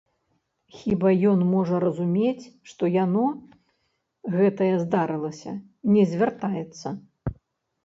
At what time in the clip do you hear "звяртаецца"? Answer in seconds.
6.15-6.87